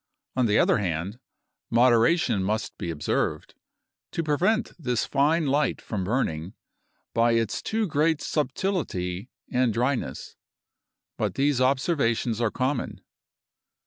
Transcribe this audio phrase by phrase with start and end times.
[0.35, 1.19] On the other hand,
[1.69, 3.53] moderation must be observed,
[4.13, 6.55] to prevent this fine light from burning,
[7.13, 10.35] by its too great subtility and dryness.
[11.17, 13.01] But these observations are common.